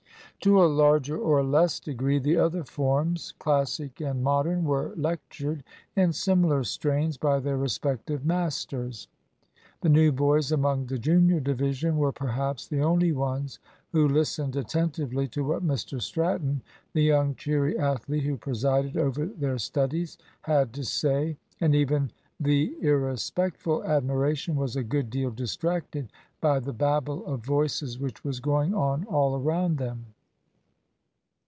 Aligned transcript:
To 0.43 0.59
a 0.59 0.65
larger 0.65 1.19
or 1.19 1.43
less 1.43 1.79
degree 1.79 2.17
the 2.17 2.37
other 2.37 2.63
forms, 2.63 3.35
Classic 3.37 4.01
and 4.01 4.23
Modern, 4.23 4.63
were 4.63 4.91
lectured 4.97 5.63
in 5.95 6.13
similar 6.13 6.63
strains 6.63 7.15
by 7.15 7.37
their 7.39 7.57
respective 7.57 8.25
masters. 8.25 9.07
The 9.81 9.89
new 9.89 10.11
boys 10.11 10.51
among 10.51 10.87
the 10.87 10.97
junior 10.97 11.39
division 11.39 11.97
were, 11.97 12.11
perhaps, 12.11 12.67
the 12.67 12.81
only 12.81 13.11
ones 13.11 13.59
who 13.91 14.07
listened 14.07 14.55
attentively 14.55 15.27
to 15.27 15.43
what 15.43 15.63
Mr 15.63 16.01
Stratton, 16.01 16.63
the 16.93 17.03
young, 17.03 17.35
cheery 17.35 17.77
athlete 17.77 18.23
who 18.23 18.35
presided 18.35 18.97
over 18.97 19.27
their 19.27 19.59
studies, 19.59 20.17
had 20.41 20.73
to 20.73 20.83
say. 20.83 21.37
And 21.59 21.75
even 21.75 22.09
the 22.39 22.75
irrespectful 22.81 23.83
admiration 23.83 24.55
was 24.55 24.75
a 24.75 24.81
good 24.83 25.11
deal 25.11 25.29
distracted 25.29 26.11
by 26.41 26.57
the 26.59 26.73
babel 26.73 27.23
of 27.27 27.45
voices 27.45 27.99
which 27.99 28.23
was 28.23 28.39
going 28.39 28.73
on 28.73 29.03
all 29.05 29.39
round 29.39 29.77
them. 29.77 30.07